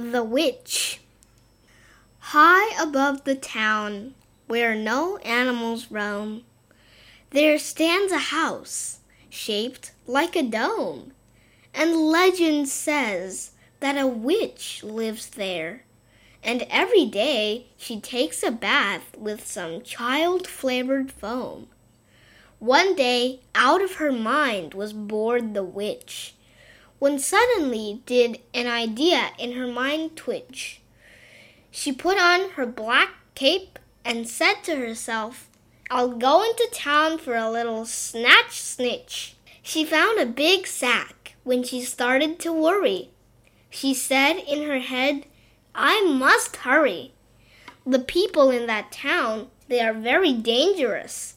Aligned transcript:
The 0.00 0.22
Witch. 0.22 1.00
High 2.20 2.80
above 2.80 3.24
the 3.24 3.34
town, 3.34 4.14
where 4.46 4.76
no 4.76 5.16
animals 5.24 5.90
roam, 5.90 6.44
there 7.30 7.58
stands 7.58 8.12
a 8.12 8.18
house 8.18 9.00
shaped 9.28 9.90
like 10.06 10.36
a 10.36 10.44
dome, 10.44 11.14
and 11.74 11.96
legend 11.96 12.68
says 12.68 13.50
that 13.80 13.98
a 13.98 14.06
witch 14.06 14.84
lives 14.84 15.30
there, 15.30 15.82
and 16.44 16.64
every 16.70 17.06
day 17.06 17.66
she 17.76 18.00
takes 18.00 18.44
a 18.44 18.52
bath 18.52 19.16
with 19.18 19.44
some 19.48 19.82
child 19.82 20.46
flavored 20.46 21.10
foam. 21.10 21.66
One 22.60 22.94
day, 22.94 23.40
out 23.52 23.82
of 23.82 23.94
her 23.94 24.12
mind 24.12 24.74
was 24.74 24.92
bored 24.92 25.54
the 25.54 25.64
witch 25.64 26.36
when 26.98 27.18
suddenly 27.18 28.02
did 28.06 28.40
an 28.52 28.66
idea 28.66 29.30
in 29.38 29.52
her 29.52 29.66
mind 29.66 30.16
twitch. 30.16 30.80
She 31.70 31.92
put 31.92 32.18
on 32.18 32.50
her 32.50 32.66
black 32.66 33.10
cape 33.34 33.78
and 34.04 34.28
said 34.28 34.62
to 34.64 34.76
herself, 34.76 35.48
I'll 35.90 36.08
go 36.08 36.42
into 36.42 36.68
town 36.72 37.18
for 37.18 37.36
a 37.36 37.50
little 37.50 37.84
snatch 37.84 38.60
snitch. 38.60 39.36
She 39.62 39.84
found 39.84 40.18
a 40.18 40.26
big 40.26 40.66
sack 40.66 41.34
when 41.44 41.62
she 41.62 41.82
started 41.82 42.38
to 42.40 42.52
worry. 42.52 43.10
She 43.70 43.94
said 43.94 44.38
in 44.38 44.66
her 44.66 44.80
head, 44.80 45.26
I 45.74 46.02
must 46.02 46.56
hurry. 46.56 47.12
The 47.86 47.98
people 47.98 48.50
in 48.50 48.66
that 48.66 48.90
town, 48.90 49.48
they 49.68 49.80
are 49.80 49.94
very 49.94 50.32
dangerous. 50.32 51.34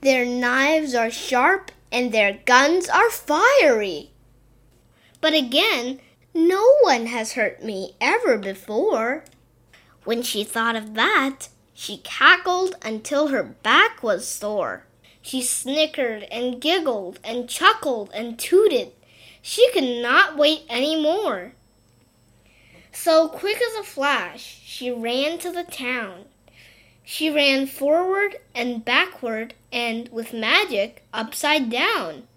Their 0.00 0.24
knives 0.24 0.94
are 0.94 1.10
sharp 1.10 1.72
and 1.90 2.12
their 2.12 2.40
guns 2.44 2.88
are 2.88 3.10
fiery. 3.10 4.12
But 5.20 5.34
again, 5.34 6.00
no 6.34 6.76
one 6.82 7.06
has 7.06 7.32
hurt 7.32 7.64
me 7.64 7.94
ever 8.00 8.38
before. 8.38 9.24
When 10.04 10.22
she 10.22 10.44
thought 10.44 10.76
of 10.76 10.94
that, 10.94 11.48
she 11.74 11.98
cackled 11.98 12.76
until 12.82 13.28
her 13.28 13.42
back 13.42 14.02
was 14.02 14.26
sore. 14.26 14.84
She 15.20 15.42
snickered 15.42 16.24
and 16.24 16.60
giggled 16.60 17.18
and 17.22 17.48
chuckled 17.48 18.10
and 18.14 18.38
tooted. 18.38 18.92
She 19.42 19.70
could 19.72 20.02
not 20.02 20.36
wait 20.36 20.62
any 20.68 21.00
more. 21.00 21.52
So 22.92 23.28
quick 23.28 23.60
as 23.60 23.74
a 23.76 23.84
flash, 23.84 24.60
she 24.64 24.90
ran 24.90 25.38
to 25.38 25.50
the 25.50 25.64
town. 25.64 26.24
She 27.04 27.30
ran 27.30 27.66
forward 27.66 28.36
and 28.54 28.84
backward 28.84 29.54
and, 29.72 30.08
with 30.10 30.32
magic, 30.32 31.04
upside 31.12 31.70
down. 31.70 32.28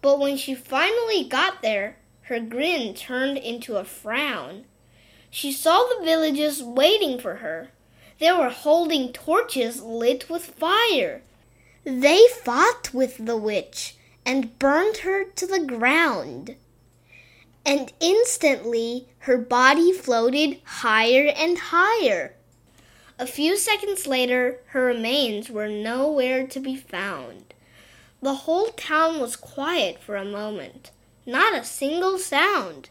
But 0.00 0.18
when 0.18 0.36
she 0.36 0.54
finally 0.54 1.24
got 1.24 1.62
there, 1.62 1.96
her 2.24 2.40
grin 2.40 2.94
turned 2.94 3.36
into 3.36 3.76
a 3.76 3.84
frown. 3.84 4.64
She 5.30 5.52
saw 5.52 5.82
the 5.82 6.04
villagers 6.04 6.62
waiting 6.62 7.18
for 7.18 7.36
her. 7.36 7.68
They 8.18 8.32
were 8.32 8.48
holding 8.48 9.12
torches 9.12 9.82
lit 9.82 10.30
with 10.30 10.44
fire. 10.44 11.20
They 11.84 12.26
fought 12.42 12.94
with 12.94 13.26
the 13.26 13.36
witch 13.36 13.96
and 14.24 14.58
burned 14.58 14.98
her 14.98 15.24
to 15.24 15.46
the 15.46 15.60
ground. 15.60 16.56
And 17.66 17.92
instantly 18.00 19.08
her 19.20 19.36
body 19.36 19.92
floated 19.92 20.60
higher 20.64 21.26
and 21.36 21.58
higher. 21.58 22.34
A 23.18 23.26
few 23.26 23.58
seconds 23.58 24.06
later, 24.06 24.60
her 24.68 24.86
remains 24.86 25.50
were 25.50 25.68
nowhere 25.68 26.46
to 26.46 26.60
be 26.60 26.74
found. 26.74 27.52
The 28.22 28.34
whole 28.34 28.68
town 28.68 29.20
was 29.20 29.36
quiet 29.36 29.98
for 30.00 30.16
a 30.16 30.24
moment 30.24 30.90
not 31.26 31.54
a 31.54 31.64
single 31.64 32.18
sound. 32.18 32.90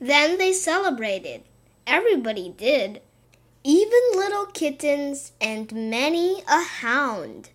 Then 0.00 0.38
they 0.38 0.52
celebrated. 0.52 1.42
Everybody 1.86 2.48
did, 2.48 3.00
even 3.64 4.00
little 4.14 4.46
kittens 4.46 5.32
and 5.40 5.72
many 5.72 6.42
a 6.48 6.62
hound. 6.62 7.50